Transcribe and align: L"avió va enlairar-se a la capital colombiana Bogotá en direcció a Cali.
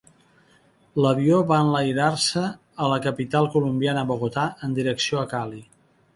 L"avió 1.01 1.41
va 1.51 1.59
enlairar-se 1.65 2.45
a 2.87 2.89
la 2.95 2.99
capital 3.07 3.51
colombiana 3.59 4.09
Bogotá 4.15 4.49
en 4.69 4.77
direcció 4.81 5.23
a 5.23 5.29
Cali. 5.37 5.63